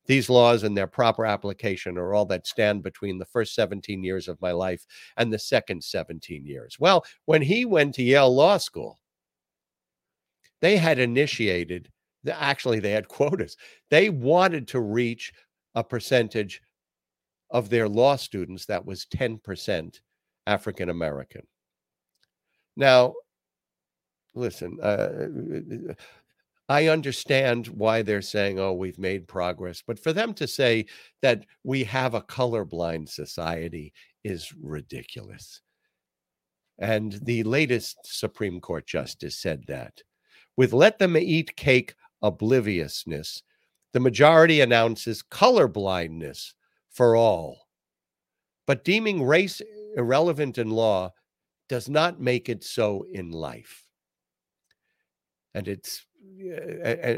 [0.06, 4.28] These laws and their proper application are all that stand between the first 17 years
[4.28, 4.84] of my life
[5.16, 6.78] and the second 17 years.
[6.78, 8.98] Well, when he went to Yale Law School,
[10.60, 11.90] they had initiated,
[12.28, 13.56] actually, they had quotas.
[13.90, 15.32] They wanted to reach
[15.76, 16.60] a percentage
[17.50, 20.00] of their law students that was 10%
[20.46, 21.46] African American.
[22.76, 23.14] Now,
[24.34, 25.94] listen, uh,
[26.68, 29.82] I understand why they're saying, oh, we've made progress.
[29.86, 30.86] But for them to say
[31.22, 33.92] that we have a colorblind society
[34.24, 35.60] is ridiculous.
[36.78, 40.00] And the latest Supreme Court justice said that.
[40.56, 43.42] With let them eat cake obliviousness,
[43.92, 46.54] the majority announces colorblindness
[46.94, 47.68] for all.
[48.66, 49.60] But deeming race
[49.96, 51.12] irrelevant in law
[51.68, 53.84] does not make it so in life.
[55.54, 56.06] And it's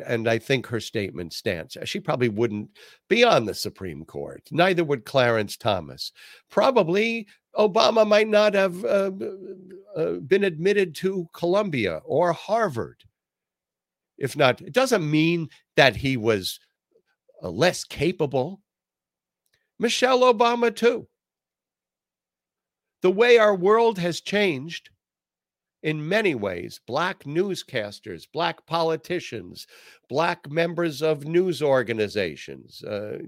[0.06, 1.76] and, I think her statement stands.
[1.84, 2.70] She probably wouldn't
[3.08, 4.42] be on the Supreme Court.
[4.50, 6.12] Neither would Clarence Thomas.
[6.50, 9.10] Probably Obama might not have uh,
[9.96, 13.02] uh, been admitted to Columbia or Harvard.
[14.18, 16.58] If not, it doesn't mean that he was
[17.42, 18.60] uh, less capable.
[19.78, 21.06] Michelle Obama, too
[23.02, 24.90] the way our world has changed
[25.82, 29.66] in many ways black newscasters, black politicians,
[30.08, 32.82] black members of news organizations.
[32.82, 33.18] Uh,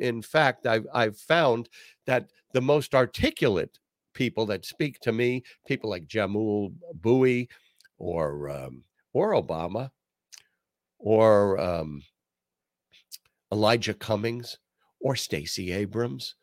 [0.00, 1.68] in fact, I've, I've found
[2.06, 3.78] that the most articulate
[4.14, 7.50] people that speak to me, people like Jamul Bowie
[7.98, 8.82] or, um,
[9.12, 9.90] or Obama
[10.98, 12.02] or um,
[13.52, 14.58] Elijah Cummings
[15.00, 16.34] or Stacey Abrams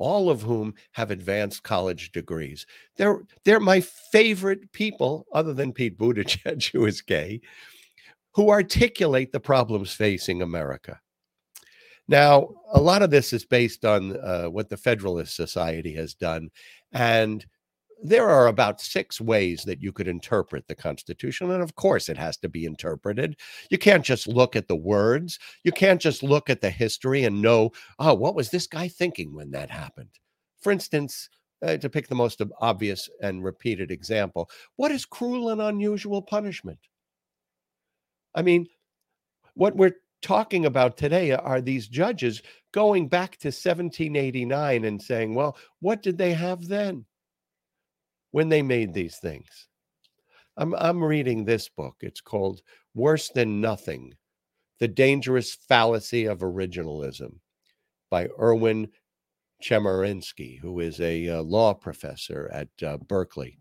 [0.00, 2.66] all of whom have advanced college degrees.
[2.96, 7.40] They're they're my favorite people, other than Pete Buttigieg, who is gay,
[8.32, 10.98] who articulate the problems facing America.
[12.08, 16.50] Now, a lot of this is based on uh, what the Federalist Society has done,
[16.92, 17.44] and
[18.02, 21.50] there are about six ways that you could interpret the Constitution.
[21.50, 23.36] And of course, it has to be interpreted.
[23.70, 27.42] You can't just look at the words, you can't just look at the history and
[27.42, 30.10] know, oh, what was this guy thinking when that happened?
[30.60, 31.28] For instance,
[31.62, 36.78] uh, to pick the most obvious and repeated example, what is cruel and unusual punishment?
[38.34, 38.66] I mean,
[39.54, 45.56] what we're talking about today are these judges going back to 1789 and saying, well,
[45.80, 47.04] what did they have then
[48.30, 49.68] when they made these things?
[50.56, 51.96] I'm, I'm reading this book.
[52.00, 52.62] It's called
[52.94, 54.14] Worse Than Nothing
[54.78, 57.38] The Dangerous Fallacy of Originalism
[58.10, 58.88] by Erwin
[59.62, 63.58] Chemerinsky, who is a uh, law professor at uh, Berkeley.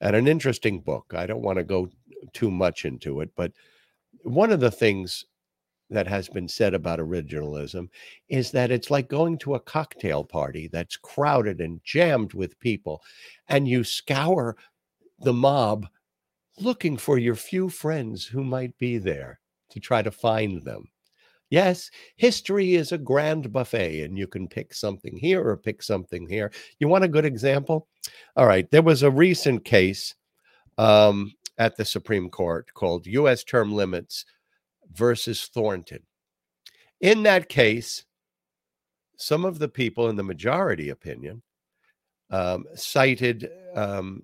[0.00, 1.12] And an interesting book.
[1.14, 1.88] I don't want to go
[2.32, 3.52] too much into it, but
[4.22, 5.24] one of the things
[5.90, 7.88] that has been said about originalism
[8.28, 13.02] is that it's like going to a cocktail party that's crowded and jammed with people,
[13.48, 14.56] and you scour
[15.20, 15.86] the mob
[16.58, 20.88] looking for your few friends who might be there to try to find them.
[21.50, 26.28] Yes, history is a grand buffet, and you can pick something here or pick something
[26.28, 26.50] here.
[26.78, 27.86] You want a good example?
[28.36, 30.14] All right, there was a recent case
[30.78, 33.44] um, at the Supreme Court called U.S.
[33.44, 34.24] Term Limits
[34.92, 36.00] versus Thornton.
[37.00, 38.04] In that case,
[39.16, 41.42] some of the people in the majority opinion
[42.30, 44.22] um, cited um,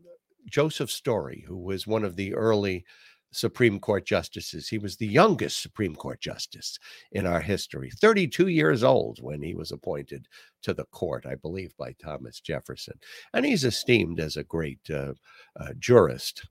[0.48, 2.84] Joseph Story, who was one of the early
[3.32, 4.68] Supreme Court justices.
[4.68, 6.78] He was the youngest Supreme Court justice
[7.12, 10.26] in our history, 32 years old when he was appointed
[10.62, 12.98] to the court, I believe, by Thomas Jefferson.
[13.32, 15.14] And he's esteemed as a great uh,
[15.58, 16.46] uh, jurist.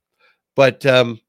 [0.56, 1.20] But um,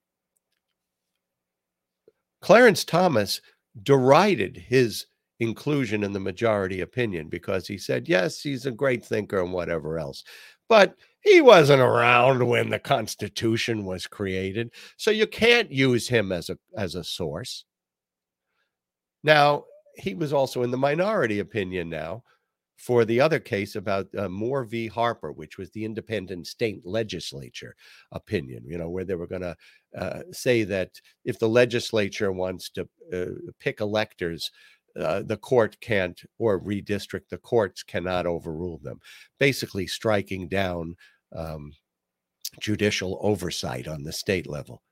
[2.40, 3.40] Clarence Thomas
[3.83, 5.07] derided his
[5.40, 9.98] inclusion in the majority opinion because he said, yes, he's a great thinker and whatever
[9.98, 10.22] else.
[10.68, 16.48] But he wasn't around when the Constitution was created, so you can't use him as
[16.48, 17.64] a as a source.
[19.22, 19.64] Now,
[19.96, 22.22] he was also in the minority opinion now
[22.81, 24.87] for the other case about uh, Moore v.
[24.87, 27.77] Harper, which was the independent state legislature
[28.12, 29.55] opinion, you know, where they were going to
[29.99, 34.51] uh, say that if the legislature wants to uh, pick electors,
[34.99, 38.99] uh, the court can't, or redistrict, the courts cannot overrule them,
[39.38, 40.97] basically striking down
[41.37, 41.73] um,
[42.61, 44.83] judicial oversight on the state level.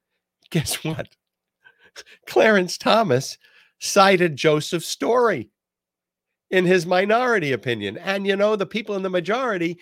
[0.50, 1.08] Guess what?
[2.26, 3.38] Clarence Thomas
[3.78, 5.48] cited Joseph Story
[6.50, 7.98] in his minority opinion.
[7.98, 9.78] And you know, the people in the majority,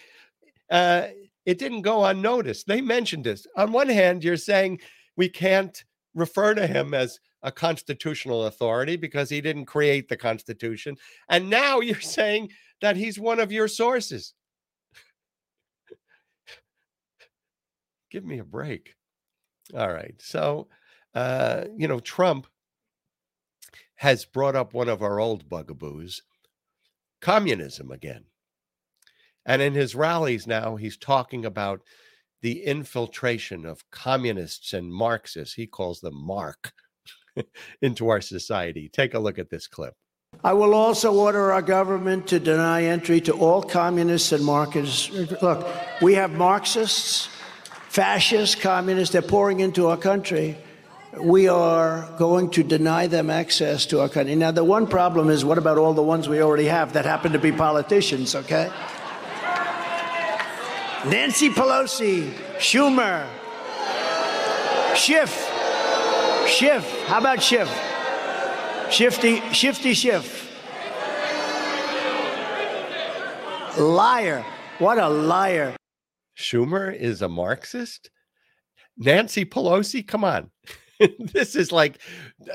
[0.70, 1.08] uh,
[1.44, 2.66] it didn't go unnoticed.
[2.66, 3.46] They mentioned this.
[3.56, 4.80] On one hand, you're saying
[5.16, 10.96] we can't refer to him as a constitutional authority because he didn't create the Constitution.
[11.28, 12.50] And now you're saying
[12.80, 14.34] that he's one of your sources.
[18.10, 18.94] Give me a break.
[19.76, 20.14] All right.
[20.18, 20.68] So,
[21.14, 22.46] uh, you know, Trump
[23.96, 26.22] has brought up one of our old bugaboos
[27.20, 28.24] communism again.
[29.44, 31.82] And in his rallies now, he's talking about
[32.42, 36.72] the infiltration of communists and Marxists, he calls them Mark,
[37.82, 38.88] into our society.
[38.88, 39.94] Take a look at this clip.
[40.44, 45.10] I will also order our government to deny entry to all communists and Marxists.
[45.40, 45.66] Look,
[46.02, 47.28] we have Marxists,
[47.88, 50.58] fascists, communists, they're pouring into our country
[51.20, 54.34] we are going to deny them access to our country.
[54.34, 57.32] Now, the one problem is what about all the ones we already have that happen
[57.32, 58.70] to be politicians, okay?
[61.06, 63.26] Nancy Pelosi, Schumer,
[64.94, 65.30] Schiff,
[66.46, 67.04] Schiff.
[67.06, 67.70] How about Schiff?
[68.90, 70.42] Shifty, Shifty Schiff.
[73.78, 74.44] Liar.
[74.78, 75.76] What a liar.
[76.36, 78.10] Schumer is a Marxist?
[78.96, 80.50] Nancy Pelosi, come on.
[81.18, 81.98] this is like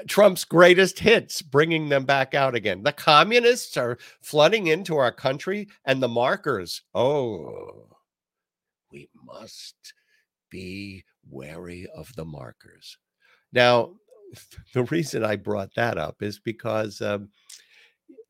[0.08, 2.84] Trump's greatest hits, bringing them back out again.
[2.84, 6.82] The communists are flooding into our country, and the markers.
[6.94, 7.88] Oh,
[8.92, 9.94] we must
[10.50, 12.98] be wary of the markers.
[13.54, 13.94] Now,
[14.74, 17.30] the reason I brought that up is because um,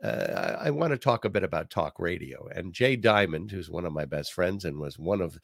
[0.03, 2.47] uh, I want to talk a bit about talk radio.
[2.55, 5.37] And Jay Diamond, who's one of my best friends and was one of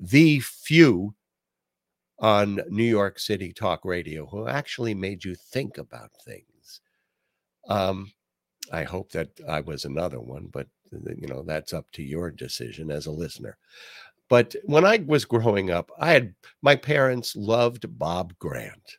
[0.00, 1.14] the few
[2.18, 6.80] on New York City talk radio who actually made you think about things.
[7.68, 8.12] Um,
[8.72, 12.90] I hope that I was another one, but you know, that's up to your decision
[12.90, 13.58] as a listener.
[14.28, 18.98] But when I was growing up, I had my parents loved Bob Grant.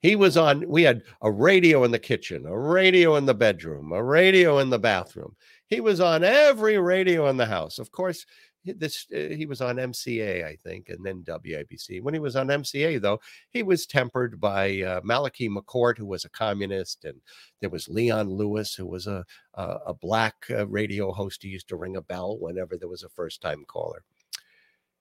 [0.00, 3.92] He was on, we had a radio in the kitchen, a radio in the bedroom,
[3.92, 5.36] a radio in the bathroom.
[5.68, 7.78] He was on every radio in the house.
[7.78, 8.26] Of course,
[8.64, 12.02] this uh, he was on MCA, I think, and then WABC.
[12.02, 16.24] When he was on MCA, though, he was tempered by uh, Malachi McCourt, who was
[16.24, 17.20] a communist, and
[17.60, 21.68] there was Leon Lewis, who was a a, a black uh, radio host who used
[21.68, 24.04] to ring a bell whenever there was a first time caller.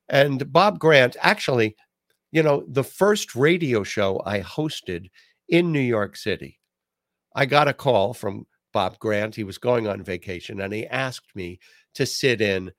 [0.09, 1.76] And Bob Grant, actually,
[2.32, 5.09] you know, the first radio show I hosted
[5.47, 6.59] in New York City,
[7.36, 9.36] I got a call from Bob Grant.
[9.36, 11.59] He was going on vacation and he asked me
[11.95, 12.72] to sit in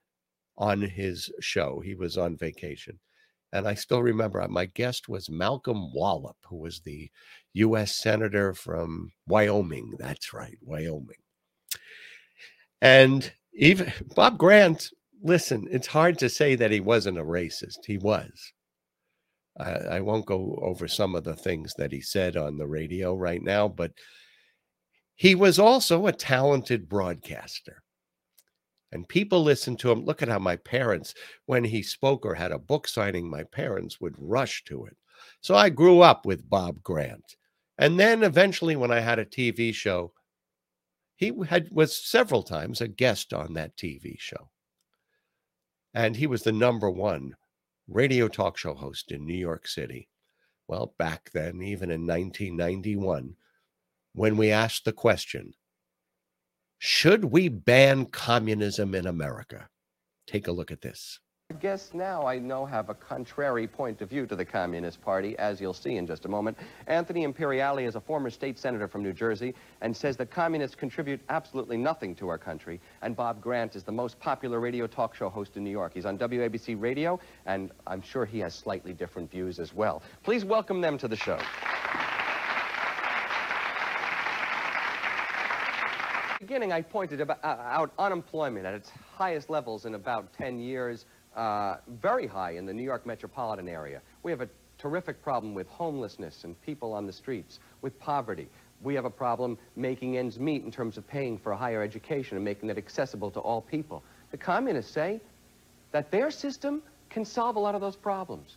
[0.57, 1.81] on his show.
[1.81, 2.99] He was on vacation.
[3.53, 7.11] And I still remember uh, my guest was Malcolm Wallop, who was the
[7.55, 7.95] U.S.
[7.97, 9.93] Senator from Wyoming.
[9.99, 11.19] That's right, Wyoming.
[12.81, 14.89] And even Bob Grant,
[15.23, 17.85] listen, it's hard to say that he wasn't a racist.
[17.87, 18.53] He was.
[19.59, 23.15] I, I won't go over some of the things that he said on the radio
[23.15, 23.93] right now, but
[25.15, 27.82] he was also a talented broadcaster.
[28.93, 30.05] And people listened to him.
[30.05, 31.15] Look at how my parents,
[31.47, 34.97] when he spoke or had a book signing, my parents would rush to it.
[35.41, 37.37] So I grew up with Bob Grant.
[37.79, 40.13] And then eventually, when I had a TV show,
[41.17, 44.51] he had was several times a guest on that TV show.
[45.95, 47.35] And he was the number one
[47.89, 50.09] radio talk show host in New York City.
[50.69, 53.37] Well, back then, even in 1991,
[54.15, 55.55] when we asked the question,
[56.85, 59.69] should we ban communism in America?
[60.27, 61.21] Take a look at this.
[61.61, 65.61] Guests now, I know, have a contrary point of view to the Communist Party, as
[65.61, 66.59] you'll see in just a moment.
[66.89, 71.21] Anthony Imperiale is a former state senator from New Jersey and says that communists contribute
[71.29, 72.81] absolutely nothing to our country.
[73.03, 75.95] And Bob Grant is the most popular radio talk show host in New York.
[75.95, 80.03] He's on WABC Radio, and I'm sure he has slightly different views as well.
[80.25, 81.39] Please welcome them to the show.
[86.53, 91.07] Beginning, I pointed about, uh, out unemployment at its highest levels in about 10 years
[91.35, 94.03] uh, very high in the New York metropolitan area.
[94.23, 98.49] We have a terrific problem with homelessness and people on the streets, with poverty.
[98.83, 102.45] We have a problem making ends meet in terms of paying for higher education and
[102.45, 104.03] making it accessible to all people.
[104.31, 105.23] The communists say
[105.93, 108.57] that their system can solve a lot of those problems.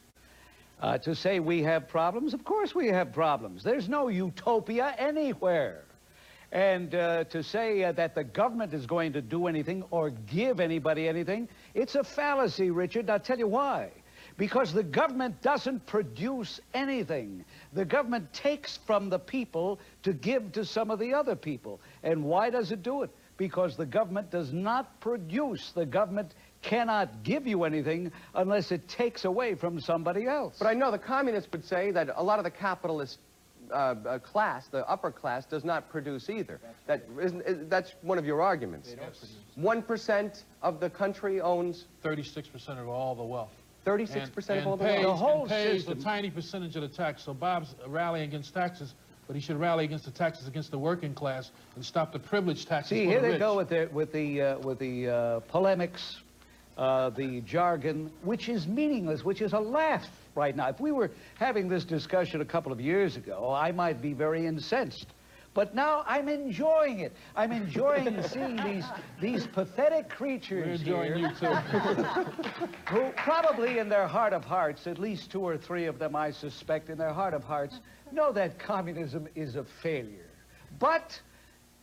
[0.82, 3.64] Uh, to say we have problems, of course we have problems.
[3.64, 5.86] There's no utopia anywhere.
[6.52, 10.60] And uh, to say uh, that the government is going to do anything or give
[10.60, 13.10] anybody anything, it's a fallacy, Richard.
[13.10, 13.92] I'll tell you why.
[14.38, 17.46] Because the government doesn't produce anything.
[17.74, 21.80] The government takes from the people to give to some of the other people.
[22.04, 23.12] And why does it do it?
[23.38, 25.72] Because the government does not produce.
[25.72, 30.56] The government cannot give you anything unless it takes away from somebody else.
[30.58, 33.20] But I know the communists would say that a lot of the capitalists
[33.72, 36.60] uh, uh, class, the upper class, does not produce either.
[36.88, 38.96] That isn't, is, that's one of your arguments.
[39.56, 41.86] One percent of the country owns.
[42.02, 43.52] Thirty-six percent of all the wealth.
[43.84, 45.20] Thirty-six percent of all the pays, wealth.
[45.20, 46.00] The whole and pays system.
[46.00, 47.24] a tiny percentage of the tax.
[47.24, 48.94] So Bob's rallying against taxes,
[49.28, 52.66] but he should rally against the taxes against the working class and stop the privilege
[52.66, 53.40] taxes See, for here the they rich.
[53.40, 56.22] go with the with the uh, with the uh, polemics,
[56.78, 60.70] uh, the jargon, which is meaningless, which is a laugh right now.
[60.70, 64.46] If we were having this discussion a couple of years ago, I might be very
[64.46, 65.08] incensed.
[65.54, 67.16] But now I'm enjoying it.
[67.34, 68.84] I'm enjoying seeing these
[69.22, 71.48] these pathetic creatures We're enjoying here, you too.
[72.90, 76.32] who probably in their heart of hearts, at least two or three of them, I
[76.32, 77.80] suspect, in their heart of hearts,
[78.12, 80.30] know that communism is a failure.
[80.78, 81.22] But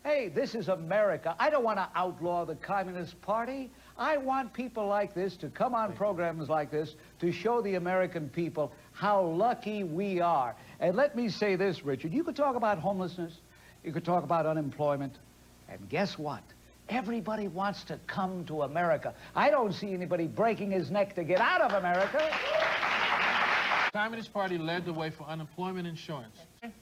[0.04, 1.34] hey, this is America.
[1.38, 3.70] I don't want to outlaw the Communist Party.
[3.98, 8.28] I want people like this to come on programs like this to show the American
[8.28, 10.54] people how lucky we are.
[10.80, 12.12] And let me say this, Richard.
[12.12, 13.32] You could talk about homelessness.
[13.84, 15.14] You could talk about unemployment.
[15.68, 16.42] And guess what?
[16.88, 19.14] Everybody wants to come to America.
[19.34, 22.18] I don't see anybody breaking his neck to get out of America.
[23.86, 26.36] The Communist Party led the way for unemployment insurance.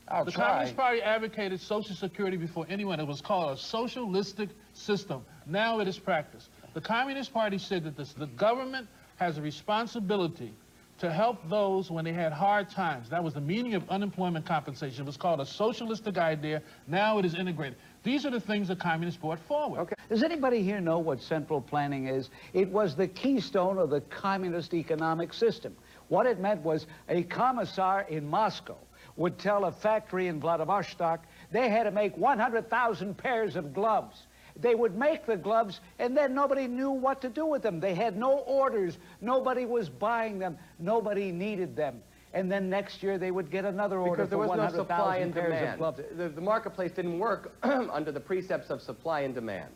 [0.09, 0.47] I'll the try.
[0.47, 3.01] Communist Party advocated Social Security before anyone.
[3.01, 5.25] It was called a socialistic system.
[5.47, 6.49] Now it is practiced.
[6.73, 10.53] The Communist Party said that this, the government has a responsibility
[11.01, 13.09] to help those when they had hard times.
[13.09, 15.03] That was the meaning of unemployment compensation.
[15.03, 16.62] It was called a socialistic idea.
[16.87, 17.79] Now it is integrated.
[18.03, 19.81] These are the things the communists brought forward.
[19.81, 19.95] Okay.
[20.11, 22.29] Does anybody here know what central planning is?
[22.53, 25.75] It was the keystone of the communist economic system.
[26.09, 28.77] What it meant was a commissar in Moscow
[29.16, 34.27] would tell a factory in Vladivostok they had to make 100,000 pairs of gloves.
[34.61, 37.81] They would make the gloves, and then nobody knew what to do with them.
[37.81, 38.99] They had no orders.
[39.21, 40.59] Nobody was buying them.
[40.79, 42.03] Nobody needed them.
[42.33, 45.35] And then next year they would get another order Because there was no supply and
[45.35, 45.81] demand.
[46.17, 49.73] The, the marketplace didn't work under the precepts of supply and demand,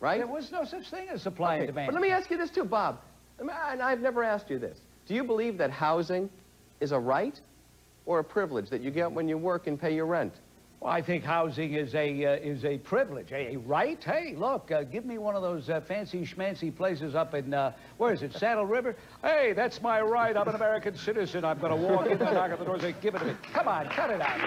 [0.00, 0.18] right?
[0.18, 1.88] There was no such thing as supply and demand.
[1.88, 3.00] But let me ask you this too, Bob.
[3.38, 4.78] And I've never asked you this.
[5.06, 6.30] Do you believe that housing
[6.80, 7.38] is a right
[8.06, 10.32] or a privilege that you get when you work and pay your rent?
[10.82, 14.02] Well, I think housing is a uh, is a privilege, a, right.
[14.02, 17.70] Hey, look, uh, give me one of those uh, fancy schmancy places up in uh,
[17.98, 18.96] where is it, Saddle River?
[19.22, 20.36] Hey, that's my right.
[20.36, 21.44] I'm an American citizen.
[21.44, 23.26] I'm going to walk in there, knock at the door, and say, give it to
[23.26, 23.34] me.
[23.52, 24.40] Come on, cut it out.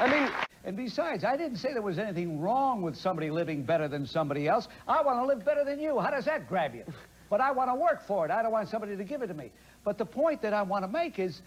[0.00, 0.30] I mean,
[0.64, 4.48] And besides, I didn't say there was anything wrong with somebody living better than somebody
[4.48, 4.68] else.
[4.88, 5.98] I want to live better than you.
[5.98, 6.84] How does that grab you?
[7.28, 8.30] But I want to work for it.
[8.30, 9.50] I don't want somebody to give it to me.
[9.84, 11.42] But the point that I want to make is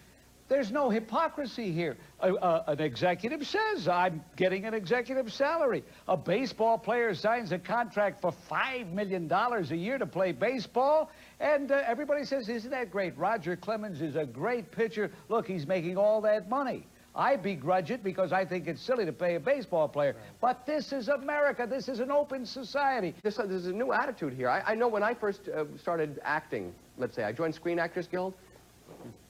[0.48, 1.96] there's no hypocrisy here.
[2.20, 5.82] An executive says, I'm getting an executive salary.
[6.06, 11.70] A baseball player signs a contract for $5 million a year to play baseball, and
[11.72, 13.16] uh, everybody says, Isn't that great?
[13.18, 15.10] Roger Clemens is a great pitcher.
[15.28, 16.86] Look, he's making all that money.
[17.16, 20.14] I begrudge it because I think it's silly to pay a baseball player.
[20.40, 21.66] But this is America.
[21.68, 23.14] This is an open society.
[23.22, 24.50] This, uh, there's a new attitude here.
[24.50, 28.06] I, I know when I first uh, started acting, let's say, I joined Screen Actors
[28.06, 28.34] Guild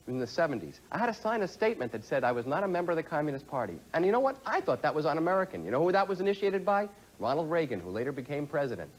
[0.08, 0.74] in the 70s.
[0.92, 3.02] I had to sign a statement that said I was not a member of the
[3.02, 3.78] Communist Party.
[3.92, 4.36] And you know what?
[4.46, 5.64] I thought that was un-American.
[5.64, 6.88] You know who that was initiated by?
[7.18, 8.90] Ronald Reagan, who later became president.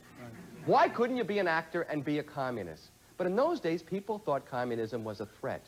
[0.66, 2.84] Why couldn't you be an actor and be a communist?
[3.18, 5.62] But in those days, people thought communism was a threat.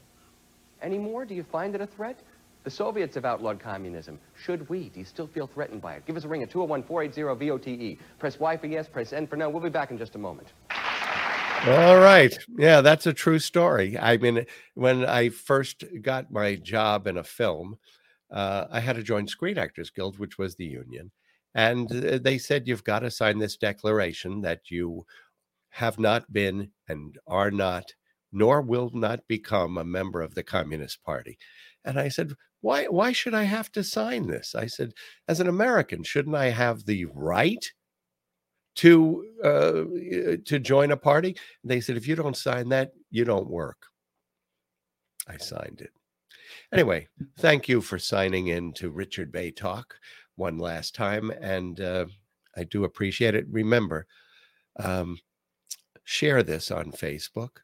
[0.81, 2.19] Anymore, do you find it a threat?
[2.65, 4.19] The Soviets have outlawed communism.
[4.43, 4.89] Should we?
[4.89, 6.05] Do you still feel threatened by it?
[6.05, 7.97] Give us a ring at 201-480-VOTE.
[8.19, 9.49] Press Y for yes, press N for no.
[9.49, 10.49] We'll be back in just a moment.
[11.68, 12.38] All right.
[12.57, 13.97] Yeah, that's a true story.
[13.97, 14.45] I mean,
[14.76, 17.78] when I first got my job in a film,
[18.32, 21.12] uh, I had to join Screen Actors Guild, which was the union.
[21.55, 25.05] And uh, they said, you've got to sign this declaration that you
[25.72, 27.93] have not been and are not,
[28.32, 31.38] nor will not become a member of the Communist Party.
[31.84, 34.55] And I said, why, why should I have to sign this?
[34.55, 34.93] I said,
[35.28, 37.66] as an American, shouldn't I have the right
[38.80, 41.36] to uh, to join a party?
[41.63, 43.88] They said, if you don't sign that, you don't work.
[45.27, 45.91] I signed it.
[46.71, 47.07] Anyway,
[47.39, 49.95] thank you for signing in to Richard Bey Talk
[50.36, 52.05] one last time, and uh,
[52.55, 53.45] I do appreciate it.
[53.49, 54.07] Remember,
[54.80, 55.19] um,
[56.03, 57.57] share this on Facebook.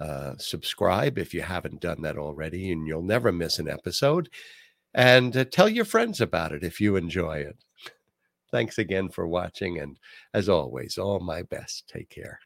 [0.00, 4.28] Uh, subscribe if you haven't done that already, and you'll never miss an episode.
[4.94, 7.56] And uh, tell your friends about it if you enjoy it.
[8.54, 9.80] Thanks again for watching.
[9.80, 9.98] And
[10.32, 11.88] as always, all my best.
[11.88, 12.38] Take care.